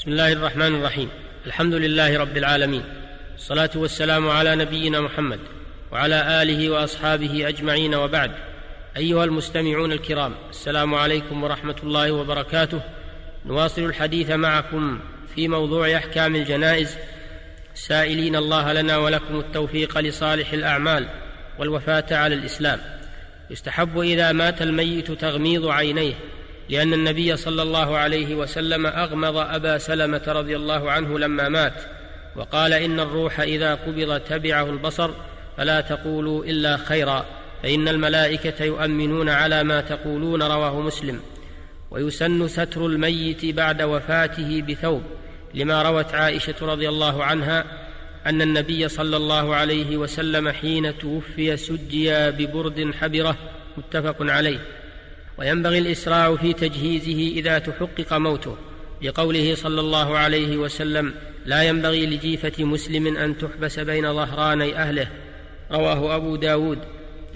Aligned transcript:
بسم 0.00 0.10
الله 0.10 0.32
الرحمن 0.32 0.74
الرحيم. 0.74 1.08
الحمد 1.46 1.74
لله 1.74 2.18
رب 2.18 2.36
العالمين. 2.36 2.82
الصلاة 3.34 3.70
والسلام 3.74 4.28
على 4.28 4.56
نبينا 4.56 5.00
محمد 5.00 5.38
وعلى 5.92 6.42
آله 6.42 6.70
وأصحابه 6.70 7.48
أجمعين 7.48 7.94
وبعد. 7.94 8.32
أيها 8.96 9.24
المستمعون 9.24 9.92
الكرام 9.92 10.34
السلام 10.50 10.94
عليكم 10.94 11.44
ورحمة 11.44 11.76
الله 11.82 12.12
وبركاته. 12.12 12.80
نواصل 13.46 13.84
الحديث 13.84 14.30
معكم 14.30 15.00
في 15.34 15.48
موضوع 15.48 15.96
أحكام 15.96 16.36
الجنائز. 16.36 16.96
سائلين 17.74 18.36
الله 18.36 18.72
لنا 18.72 18.96
ولكم 18.96 19.40
التوفيق 19.40 19.98
لصالح 19.98 20.52
الأعمال 20.52 21.08
والوفاة 21.58 22.06
على 22.10 22.34
الإسلام. 22.34 22.80
يستحب 23.50 23.98
إذا 23.98 24.32
مات 24.32 24.62
الميت 24.62 25.10
تغميض 25.10 25.66
عينيه. 25.68 26.14
لأن 26.70 26.92
النبي 26.92 27.36
صلى 27.36 27.62
الله 27.62 27.98
عليه 27.98 28.34
وسلم 28.34 28.86
أغمض 28.86 29.36
أبا 29.36 29.78
سلمة 29.78 30.22
رضي 30.26 30.56
الله 30.56 30.90
عنه 30.90 31.18
لما 31.18 31.48
مات 31.48 31.82
وقال 32.36 32.72
إن 32.72 33.00
الروح 33.00 33.40
إذا 33.40 33.74
قبض 33.74 34.20
تبعه 34.20 34.70
البصر 34.70 35.10
فلا 35.56 35.80
تقولوا 35.80 36.44
إلا 36.44 36.76
خيرا 36.76 37.26
فإن 37.62 37.88
الملائكة 37.88 38.64
يؤمنون 38.64 39.28
على 39.28 39.62
ما 39.62 39.80
تقولون 39.80 40.42
رواه 40.42 40.80
مسلم. 40.80 41.20
ويسن 41.90 42.48
ستر 42.48 42.86
الميت 42.86 43.44
بعد 43.44 43.82
وفاته 43.82 44.62
بثوب 44.68 45.02
لما 45.54 45.82
روت 45.82 46.14
عائشة 46.14 46.54
رضي 46.62 46.88
الله 46.88 47.24
عنها 47.24 47.64
أن 48.26 48.42
النبي 48.42 48.88
صلى 48.88 49.16
الله 49.16 49.54
عليه 49.54 49.96
وسلم 49.96 50.48
حين 50.48 50.98
توفي 50.98 51.56
سجي 51.56 52.30
ببرد 52.30 52.94
حبرة 53.00 53.36
متفق 53.76 54.16
عليه. 54.20 54.79
وينبغي 55.40 55.78
الإسراع 55.78 56.36
في 56.36 56.52
تجهيزه 56.52 57.38
إذا 57.38 57.58
تحقق 57.58 58.12
موته. 58.12 58.56
لقوله 59.02 59.54
صلى 59.54 59.80
الله 59.80 60.18
عليه 60.18 60.56
وسلم 60.56 61.14
لا 61.46 61.62
ينبغي 61.62 62.06
لجيفة 62.06 62.64
مسلم 62.64 63.16
أن 63.16 63.38
تحبس 63.38 63.78
بين 63.78 64.14
ظهراني 64.14 64.76
أهله 64.76 65.08
رواه 65.72 66.16
أبو 66.16 66.36
داود. 66.36 66.78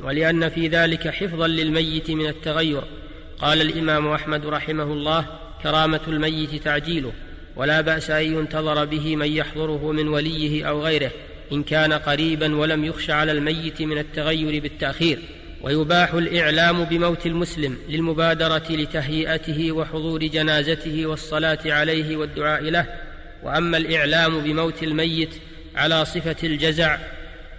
ولأن 0.03 0.49
في 0.49 0.69
ذلك 0.69 1.09
حفظا 1.09 1.47
للميت 1.47 2.11
من 2.11 2.27
التغير. 2.27 2.83
قال 3.39 3.61
الإمام 3.61 4.09
أحمد 4.09 4.47
رحمه 4.47 4.83
الله 4.83 5.27
كرامة 5.63 6.01
الميت 6.09 6.55
تعجيله 6.55 7.13
ولا 7.57 7.81
بأس 7.81 8.11
أن 8.11 8.25
ينتظر 8.25 8.85
به 8.85 9.17
من 9.17 9.33
يحضره 9.33 9.93
من 9.93 10.09
وليه 10.09 10.69
أو 10.69 10.83
غيره 10.83 11.11
إن 11.53 11.63
كان 11.63 11.93
قريبا 11.93 12.57
ولم 12.57 12.85
يخش 12.85 13.11
على 13.11 13.33
الميت 13.33 13.83
من 13.83 13.99
التغير 13.99 14.63
بالتأخير 14.63 15.19
ويباح 15.65 16.15
الإعلام 16.15 16.85
بموت 16.85 17.27
المسلم 17.27 17.79
للمبادرة 17.89 18.65
لتهيئته 18.71 19.73
وحضور 19.73 20.27
جنازته 20.27 21.07
والصلاة 21.07 21.59
عليه 21.67 22.17
والدعاء 22.17 22.63
له. 22.63 22.87
وأما 23.43 23.77
الإعلام 23.77 24.41
بموت 24.41 24.83
الميت 24.83 25.35
على 25.77 26.05
صفة 26.05 26.37
الجزع 26.45 26.99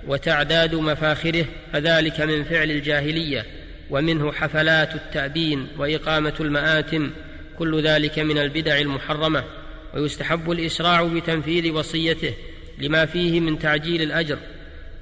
وتعداد 0.08 0.76
مفاخره 0.76 1.46
فذلك 1.74 2.22
من 2.22 2.44
فعل 2.44 2.72
الجاهلية 2.72 3.46
ومنه 3.90 4.32
حفلات 4.32 4.96
التأبين 4.96 5.68
وإقامة 5.78 6.34
المآتم 6.40 7.12
كل 7.60 7.84
ذلك 7.84 8.20
من 8.20 8.38
البدع 8.38 8.78
المحرمة. 8.78 9.44
ويستحب 9.94 10.52
الإسراع 10.52 11.04
بتنفيذ 11.04 11.72
وصيته 11.72 12.34
لما 12.78 13.06
فيه 13.06 13.40
من 13.40 13.60
تعجيل 13.60 14.02
الأجر. 14.02 14.38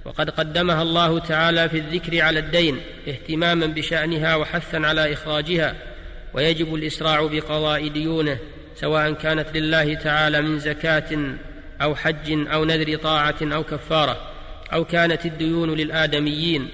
وقد 0.05 0.29
قدمها 0.29 0.81
الله 0.81 1.19
تعالى 1.19 1.69
في 1.69 1.77
الذكر 1.77 2.21
على 2.21 2.39
الدين 2.39 2.77
اهتماما 3.07 3.65
بشأنها 3.65 4.35
وحثا 4.35 4.77
على 4.77 5.13
إخراجها 5.13 5.75
ويجب 6.33 6.75
الإسراع 6.75 7.25
بقضاء 7.25 7.87
ديونه 7.87 8.37
سواء 8.75 9.13
كانت 9.13 9.57
لله 9.57 9.93
تعالى 9.93 10.41
من 10.41 10.59
زكاة 10.59 11.35
أو 11.81 11.95
حج 11.95 12.47
أو 12.53 12.65
نذر 12.65 12.95
طاعة 12.95 13.35
أو 13.41 13.63
كفارة 13.63 14.31
أو 14.73 14.85
كانت 14.85 15.25
الديون 15.25 15.73
للآدميين 15.73 16.69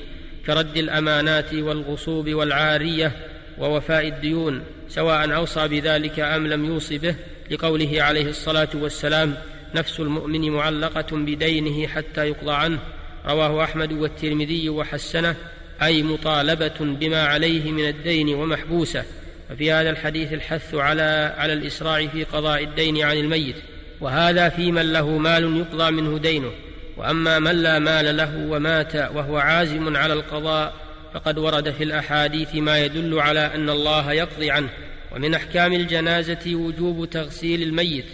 كرد 0.45 0.77
الأمانات 0.77 1.53
والغصوب 1.53 2.29
والعارية 2.29 3.11
ووفاء 3.57 4.07
الديون 4.07 4.63
سواء 4.89 5.35
أوصى 5.35 5.67
بذلك 5.67 6.19
أم 6.19 6.47
لم 6.47 6.65
يوص 6.65 6.93
به 6.93 7.15
لقوله 7.51 8.03
عليه 8.03 8.29
الصلاة 8.29 8.69
والسلام 8.73 9.35
نفس 9.75 9.99
المؤمن 9.99 10.51
معلقة 10.51 11.17
بدينه 11.17 11.87
حتى 11.87 12.27
يقضى 12.27 12.51
عنه 12.51 12.79
رواه 13.25 13.63
أحمد 13.63 13.93
والترمذي 13.93 14.69
وحسنه 14.69 15.35
أي 15.83 16.03
مطالبة 16.03 16.73
بما 16.79 17.23
عليه 17.23 17.71
من 17.71 17.87
الدين 17.87 18.35
ومحبوسة. 18.35 19.03
وفي 19.51 19.71
هذا 19.71 19.89
الحديث 19.89 20.33
الحث 20.33 20.75
على 20.75 21.35
على 21.37 21.53
الإسراع 21.53 22.07
في 22.07 22.23
قضاء 22.23 22.63
الدين 22.63 23.01
عن 23.03 23.17
الميت. 23.17 23.55
وهذا 24.01 24.49
في 24.49 24.71
من 24.71 24.93
له 24.93 25.17
مال 25.17 25.57
يقضى 25.57 25.91
منه 25.91 26.17
دينه. 26.17 26.51
وأما 26.97 27.39
من 27.39 27.51
لا 27.51 27.79
مال 27.79 28.17
له 28.17 28.47
ومات 28.49 28.95
وهو 28.95 29.37
عازم 29.37 29.97
على 29.97 30.13
القضاء 30.13 30.73
فقد 31.13 31.37
ورد 31.37 31.71
في 31.71 31.83
الأحاديث 31.83 32.55
ما 32.55 32.79
يدل 32.79 33.19
على 33.19 33.39
أن 33.55 33.69
الله 33.69 34.11
يقضي 34.11 34.51
عنه. 34.51 34.69
ومن 35.15 35.33
أحكام 35.33 35.73
الجنازة 35.73 36.55
وجوب 36.55 37.09
تغسيل 37.09 37.63
الميت 37.63 38.05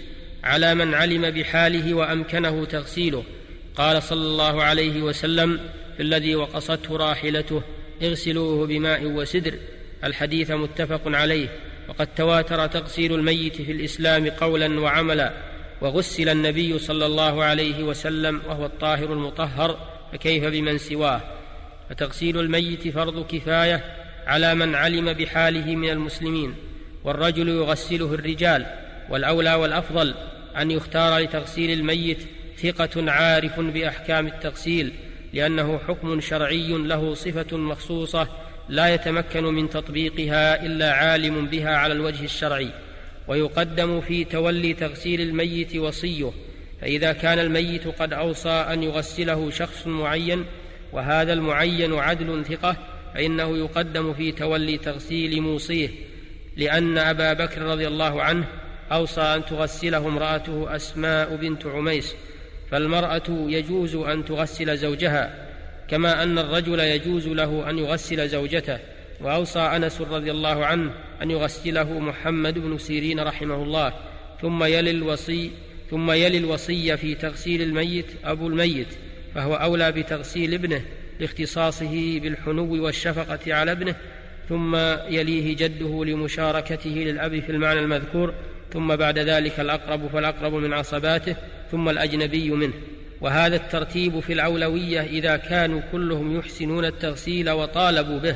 على 0.44 0.76
من 0.76 0.94
علم 0.94 1.30
بحاله 1.30 1.94
وأمكنه 1.94 2.66
تغسيله. 2.66 3.24
قال 3.78 4.04
صلى 4.04 4.22
الله 4.22 4.64
عليه 4.64 5.02
وسلم 5.02 5.60
في 5.98 6.04
الذي 6.04 6.36
وقصته 6.36 6.98
راحلته 6.98 7.62
اغسلوه 8.04 8.68
بماء 8.68 9.06
وسدر. 9.06 9.54
الحديث 10.04 10.52
متفق 10.52 11.02
عليه. 11.06 11.48
وقد 11.90 12.08
تواتر 12.16 12.68
تغسيل 12.68 13.14
الميت 13.14 13.56
في 13.56 13.72
الإسلام 13.72 14.30
قولا 14.30 14.80
وعملا. 14.80 15.34
وغسل 15.82 16.30
النبي 16.30 16.80
صلى 16.80 17.06
الله 17.06 17.44
عليه 17.44 17.84
وسلم 17.84 18.42
وهو 18.48 18.66
الطاهر 18.66 19.14
المطهر 19.14 19.78
فكيف 20.14 20.44
بمن 20.44 20.78
سواه؟ 20.78 21.22
فتغسيل 21.90 22.40
الميت 22.40 22.88
فرض 22.88 23.28
كفاية 23.28 23.84
على 24.28 24.56
من 24.56 24.76
علم 24.76 25.14
بحاله 25.14 25.76
من 25.76 25.90
المسلمين. 25.90 26.56
والرجل 27.04 27.48
يغسله 27.48 28.14
الرجال. 28.14 28.66
والأولى 29.10 29.54
والأفضل 29.54 30.14
أن 30.58 30.72
يختار 30.72 31.18
لتغسيل 31.18 31.80
الميت 31.80 32.18
ثقة 32.58 33.12
عارف 33.12 33.60
بأحكام 33.60 34.28
التغسيل 34.28 34.94
لأنه 35.34 35.80
حكم 35.88 36.22
شرعي 36.22 36.68
له 36.68 37.14
صفة 37.14 37.58
مخصوصة 37.58 38.28
لا 38.70 38.94
يتمكن 38.94 39.44
من 39.44 39.70
تطبيقها 39.70 40.66
إلا 40.66 40.94
عالم 40.94 41.46
بها 41.46 41.76
على 41.76 41.94
الوجه 41.94 42.24
الشرعي 42.24 42.70
ويقدم 43.28 44.02
في 44.02 44.24
تولي 44.24 44.74
تغسيل 44.74 45.22
الميت 45.22 45.76
وصيه 45.76 46.32
فإذا 46.82 47.14
كان 47.14 47.40
الميت 47.40 47.88
قد 47.88 48.14
أوصى 48.14 48.50
أن 48.50 48.84
يغسله 48.84 49.50
شخص 49.50 49.88
معين 49.88 50.46
وهذا 50.94 51.34
المعين 51.34 51.94
عدل 51.94 52.46
ثقة 52.46 52.78
فإنه 53.14 53.58
يقدم 53.58 54.14
في 54.14 54.32
تولي 54.32 54.78
تغسيل 54.78 55.42
موصيه 55.42 55.90
لأن 56.58 56.98
أبا 56.98 57.34
بكر 57.34 57.62
رضي 57.62 57.88
الله 57.88 58.22
عنه 58.22 58.46
أوصى 58.92 59.22
أن 59.22 59.46
تغسله 59.46 59.98
امرأته 59.98 60.76
أسماء 60.76 61.36
بنت 61.36 61.66
عميس 61.66 62.16
فالمرأة 62.76 63.24
يجوز 63.30 63.96
أن 63.96 64.26
تغسل 64.26 64.78
زوجها 64.78 65.48
كما 65.88 66.24
أن 66.24 66.40
الرجل 66.40 66.80
يجوز 66.80 67.28
له 67.28 67.70
أن 67.70 67.80
يغسل 67.80 68.30
زوجته. 68.30 68.80
وأوصى 69.22 69.60
أنس 69.60 70.02
رضي 70.02 70.32
الله 70.32 70.66
عنه 70.66 70.92
أن 71.22 71.32
يغسله 71.32 72.00
محمد 72.00 72.60
بن 72.60 72.78
سيرين 72.78 73.20
رحمه 73.20 73.64
الله. 73.64 73.94
ثم 74.42 74.64
يلي 74.64 74.92
الوصي 74.92 75.52
ثم 75.92 76.12
يلي 76.12 76.38
الوصي 76.38 76.98
في 76.98 77.16
تغسيل 77.16 77.62
الميت 77.62 78.06
أبو 78.26 78.48
الميت 78.48 78.88
فهو 79.36 79.56
أولى 79.56 79.92
بتغسيل 79.92 80.54
ابنه 80.54 80.82
لاختصاصه 81.20 82.20
بالحنو 82.20 82.84
والشفقة 82.84 83.54
على 83.54 83.72
ابنه. 83.72 83.96
ثم 84.50 84.76
يليه 85.10 85.56
جده 85.56 86.06
لمشاركته 86.06 86.90
للأب 86.90 87.40
في 87.40 87.50
المعنى 87.50 87.80
المذكور. 87.80 88.34
ثم 88.74 88.96
بعد 88.96 89.20
ذلك 89.20 89.60
الأقرب 89.60 90.08
فالأقرب 90.08 90.54
من 90.54 90.74
عصباته. 90.74 91.36
ثم 91.72 91.90
الأجنبي 91.90 92.50
منه. 92.50 92.74
وهذا 93.22 93.56
الترتيب 93.56 94.20
في 94.20 94.34
الأولوية 94.34 95.02
إذا 95.02 95.38
كانوا 95.38 95.82
كلهم 95.92 96.40
يحسنون 96.40 96.86
التغسيل 96.86 97.50
وطالبوا 97.50 98.20
به 98.20 98.36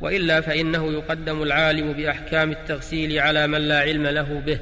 وإلا 0.00 0.40
فإنه 0.40 0.92
يقدم 0.92 1.42
العالم 1.42 1.92
بأحكام 1.92 2.50
التغسيل 2.50 3.18
على 3.18 3.46
من 3.46 3.58
لا 3.58 3.78
علم 3.80 4.06
له 4.06 4.42
به. 4.46 4.58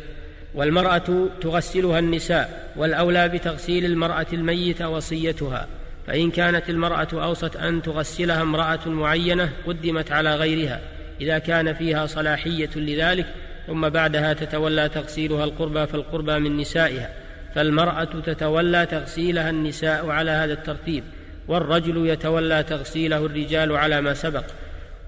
والمرأة 0.55 1.29
تغسلها 1.41 1.99
النساء 1.99 2.73
والأولى 2.77 3.29
بتغسيل 3.29 3.85
المرأة 3.85 4.27
الميت 4.33 4.83
وصيتها. 4.83 5.67
فإن 6.07 6.31
كانت 6.31 6.71
المرأة 6.71 7.09
أوصت 7.13 7.57
أن 7.57 7.83
تغسلها 7.83 8.43
امرأة 8.43 8.89
معينة 8.89 9.53
قدمت 9.67 10.13
على 10.13 10.35
غيرها. 10.37 10.81
إذا 11.21 11.39
كان 11.39 11.75
فيها 11.75 12.07
صلاحية 12.07 12.71
لذلك 12.77 13.27
ثم 13.67 13.89
بعدها 13.89 14.33
تتولى 14.33 14.89
تغسيلها 14.89 15.45
القربى 15.45 15.87
فالقربى 15.87 16.39
من 16.39 16.57
نسائها. 16.57 17.11
فالمرأة 17.59 18.05
تتولى 18.05 18.87
تغسيلها 18.87 19.51
النساء 19.51 20.11
على 20.11 20.31
هذا 20.31 20.53
الترتيب 20.53 21.05
والرجل 21.49 22.07
يتولى 22.07 22.63
تغسيله 22.63 23.27
الرجال 23.27 23.77
على 23.77 24.01
ما 24.01 24.15
سبق 24.15 24.45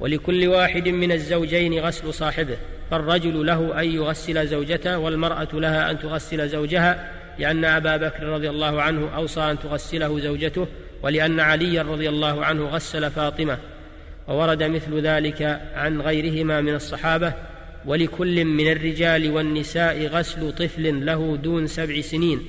ولكل 0.00 0.49
واحد 0.49 0.88
من 0.88 1.12
الزوجين 1.12 1.81
غسل 1.81 2.14
صاحبه 2.14 2.56
فالرجل 2.91 3.47
له 3.47 3.81
أن 3.81 3.91
يغسل 3.94 4.47
زوجته 4.47 4.99
والمرأة 4.99 5.49
لها 5.52 5.91
أن 5.91 5.99
تغسل 5.99 6.49
زوجها 6.49 7.11
لأن 7.38 7.64
أبا 7.64 7.97
بكر 7.97 8.23
رضي 8.23 8.50
الله 8.50 8.82
عنه 8.82 9.17
أوصى 9.17 9.41
أن 9.41 9.58
تغسله 9.58 10.20
زوجته 10.20 10.67
ولأن 11.02 11.41
عليا 11.41 11.82
رضي 11.82 12.08
الله 12.08 12.44
عنه 12.44 12.64
غسل 12.64 13.11
فاطمة 13.11 13.58
وورد 14.29 14.62
مثل 14.62 15.00
ذلك 15.00 15.61
عن 15.75 16.00
غيرهما 16.00 16.61
من 16.61 16.75
الصحابة 16.75 17.32
ولكل 17.86 18.44
من 18.44 18.72
الرجال 18.72 19.30
والنساء 19.30 20.06
غسل 20.06 20.52
طفل 20.52 21.06
له 21.06 21.36
دون 21.36 21.66
سبع 21.66 22.00
سنين 22.00 22.46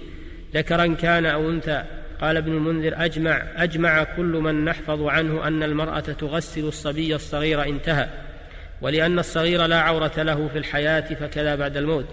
ذكرا 0.53 0.87
كان 0.87 1.25
أو 1.25 1.49
أنثى. 1.49 1.83
قال 2.21 2.37
ابن 2.37 2.51
المنذر 2.51 2.93
أجمع 2.97 3.43
أجمع 3.55 4.03
كل 4.03 4.23
من 4.23 4.65
نحفظ 4.65 5.03
عنه 5.03 5.47
أن 5.47 5.63
المرأة 5.63 5.99
تغسل 5.99 6.67
الصبي 6.67 7.15
الصغير 7.15 7.63
انتهى. 7.63 8.07
ولأن 8.81 9.19
الصغير 9.19 9.65
لا 9.65 9.79
عورة 9.79 10.23
له 10.23 10.47
في 10.47 10.57
الحياة 10.57 11.13
فكذا 11.13 11.55
بعد 11.55 11.77
الموت. 11.77 12.05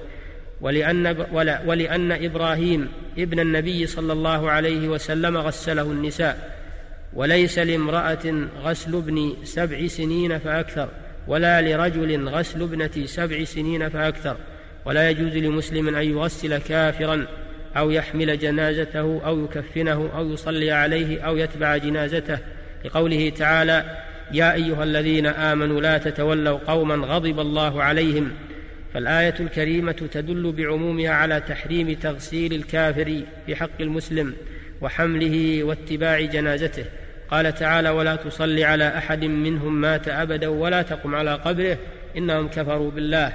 ولأن, 0.61 1.27
ولأن 1.67 2.13
إبراهيم 2.13 2.89
ابن 3.19 3.41
النبي 3.41 3.87
صلى 3.87 4.13
الله 4.13 4.51
عليه 4.51 4.89
وسلم 4.89 5.37
غسله 5.37 5.83
النساء. 5.83 6.59
وليس 7.15 7.59
لامرأة 7.59 8.49
غسل 8.63 8.97
ابن 8.97 9.37
سبع 9.45 9.87
سنين 9.87 10.39
فأكثر. 10.39 10.89
ولا 11.29 11.63
لرجل 11.63 12.29
غسل 12.29 12.63
ابنة 12.63 13.07
سبع 13.07 13.45
سنين 13.45 13.89
فأكثر 13.89 14.37
ولا 14.85 15.11
يجوز 15.11 15.37
لمسلم 15.37 15.97
أن 15.97 16.03
يغسل 16.11 16.59
كافرا 16.59 17.27
أو 17.77 17.91
يحمل 17.91 18.39
جنازته 18.39 19.21
أو 19.27 19.45
يكفنه 19.45 20.11
أو 20.17 20.33
يصلي 20.33 20.71
عليه 20.71 21.21
أو 21.21 21.37
يتبع 21.37 21.77
جنازته. 21.77 22.39
لقوله 22.85 23.31
تعالى 23.31 23.85
يا 24.33 24.55
أيها 24.55 24.85
الذين 24.85 25.27
آمنوا 25.27 25.81
لا 25.81 25.99
تتولوا 25.99 26.59
قوما 26.59 26.95
غضب 26.95 27.41
الله 27.41 27.83
عليهم. 27.83 28.31
فالآية 28.95 29.35
الكريمة 29.41 29.93
تدل 29.93 30.53
بعمومها 30.53 31.11
على 31.11 31.41
تحريم 31.41 31.95
تغسيل 31.95 32.53
الكافر 32.53 33.23
في 33.47 33.57
حق 33.57 33.81
المسلم 33.81 34.35
وحمله 34.81 35.65
واتباع 35.65 36.21
جنازته. 36.21 36.85
قال 37.31 37.55
تعالى 37.55 37.91
ولا 37.91 38.17
تصل 38.17 38.63
على 38.63 38.89
أحد 38.99 39.25
منهم 39.25 39.81
مات 39.81 40.09
أبدا 40.09 40.49
ولا 40.49 40.83
تقم 40.83 41.15
على 41.15 41.35
قبره 41.35 41.79
إنهم 42.17 42.49
كفروا 42.49 42.91
بالله. 42.91 43.33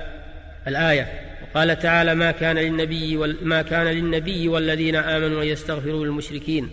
الآية 0.67 1.07
وقال 1.41 1.79
تعالى 1.79 2.15
ما 2.15 2.31
كان 2.31 2.57
للنبي 2.57 3.17
ما 3.41 3.61
كان 3.61 3.87
للنبي 3.87 4.47
والذين 4.47 4.95
آمنوا 4.95 5.43
أن 5.43 5.47
يستغفروا 5.47 6.05
للمشركين. 6.05 6.69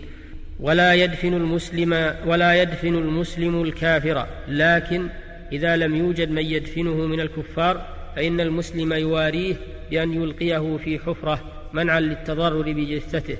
ولا 0.59 0.93
يدفن 0.93 1.33
المسلم 1.33 2.13
ولا 2.25 2.61
يدفن 2.61 2.95
المسلم 2.95 3.63
الكافر. 3.63 4.27
لكن 4.47 5.07
إذا 5.51 5.75
لم 5.75 5.95
يوجد 5.95 6.31
من 6.31 6.45
يدفنه 6.45 6.95
من 6.95 7.19
الكفار 7.19 7.85
فإن 8.15 8.41
المسلم 8.41 8.93
يواريه 8.93 9.55
بأن 9.91 10.13
يلقيه 10.13 10.77
في 10.83 10.99
حفرة 10.99 11.43
منعا 11.73 11.99
للتضرر 11.99 12.71
بجثته. 12.71 13.37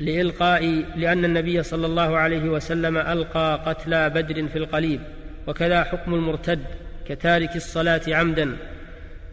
لإلقاء 0.00 0.84
لأن 0.96 1.24
النبي 1.24 1.62
صلى 1.62 1.86
الله 1.86 2.16
عليه 2.16 2.48
وسلم 2.48 2.96
ألقى 2.96 3.60
قتلى 3.66 4.10
بدر 4.10 4.48
في 4.48 4.58
القليب 4.58 5.00
وكذا 5.46 5.84
حكم 5.84 6.14
المرتد 6.14 6.60
كتارك 7.08 7.56
الصلاة 7.56 8.02
عمدا 8.08 8.56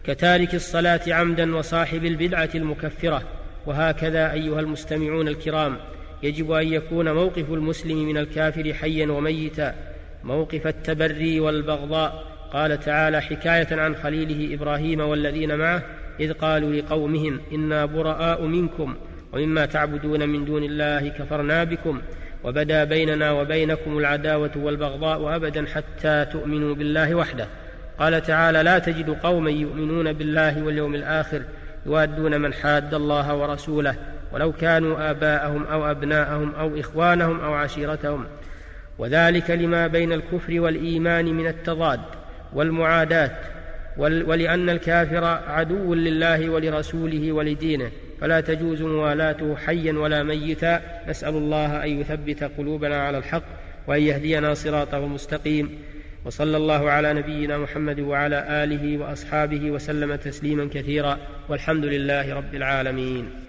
كتارك 0.08 0.56
الصلاة 0.56 1.02
عمدا 1.08 1.56
وصاحب 1.56 2.06
البدعة 2.06 2.50
المكفرة. 2.56 3.24
وهكذا 3.66 4.32
أيها 4.32 4.60
المستمعون 4.60 5.28
الكرام 5.28 5.78
يجب 6.24 6.52
أن 6.52 6.74
يكون 6.74 7.12
موقف 7.12 7.50
المسلم 7.50 8.06
من 8.06 8.18
الكافر 8.18 8.74
حيا 8.74 9.12
وميتا. 9.12 9.76
موقف 10.24 10.68
التبري 10.68 11.40
والبغضاء. 11.40 12.24
قال 12.54 12.80
تعالى 12.80 13.22
حكاية 13.22 13.68
عن 13.72 13.96
خليله 13.96 14.54
إبراهيم 14.56 15.00
والذين 15.00 15.56
معه 15.56 15.84
إذ 16.20 16.34
قالوا 16.34 16.74
لقومهم 16.74 17.40
إنا 17.54 17.86
براء 17.86 18.46
منكم. 18.46 18.96
ومما 19.34 19.66
تعبدون 19.66 20.30
من 20.30 20.46
دون 20.46 20.64
الله 20.64 21.08
كفرنا 21.08 21.64
بكم 21.64 22.02
وبدا 22.44 22.84
بيننا 22.84 23.32
وبينكم 23.32 23.98
العداوة 23.98 24.52
والبغضاء 24.56 25.36
أبدا 25.36 25.66
حتى 25.66 26.26
تؤمنوا 26.32 26.76
بالله 26.76 27.16
وحده. 27.16 27.48
قال 28.00 28.22
تعالى 28.22 28.64
لا 28.64 28.80
تجد 28.80 29.10
قوما 29.10 29.50
يؤمنون 29.50 30.14
بالله 30.14 30.64
واليوم 30.64 30.96
الآخر 30.96 31.42
يوادون 31.86 32.42
من 32.42 32.54
حاد 32.54 32.94
الله 32.94 33.36
ورسوله 33.36 33.96
ولو 34.32 34.52
كانوا 34.52 35.12
آباءهم 35.12 35.64
أو 35.64 35.92
أبناءهم 35.92 36.56
أو 36.56 36.80
إخوانهم 36.80 37.40
أو 37.40 37.54
عشيرتهم. 37.54 38.26
وذلك 38.98 39.52
لما 39.52 39.88
بين 39.88 40.14
الكفر 40.14 40.60
والإيمان 40.60 41.26
من 41.26 41.48
التضاد 41.48 42.00
والمعاداة 42.54 43.32
ولأن 43.98 44.70
الكافر 44.70 45.26
عدو 45.48 45.94
لله 45.94 46.50
ولرسوله 46.50 47.32
ولدينه. 47.32 47.92
فلا 48.22 48.42
تجوز 48.42 48.82
موالاته 48.82 49.56
حيا 49.56 49.94
ولا 49.94 50.24
ميتا. 50.24 50.82
نسأل 51.10 51.34
الله 51.34 51.84
أن 51.84 51.90
يثبت 51.90 52.44
قلوبنا 52.44 53.02
على 53.02 53.18
الحق 53.18 53.44
وأن 53.88 54.02
يهدينا 54.02 54.54
صراطه 54.54 54.98
المستقيم. 54.98 55.80
وصلى 56.26 56.58
الله 56.58 56.90
على 56.92 57.14
نبينا 57.14 57.58
محمد 57.58 58.00
وعلى 58.00 58.64
آله 58.64 58.98
وأصحابه 58.98 59.72
وسلم 59.72 60.16
تسليما 60.16 60.70
كثيرا. 60.74 61.18
والحمد 61.50 61.86
لله 61.86 62.36
رب 62.36 62.56
العالمين. 62.56 63.47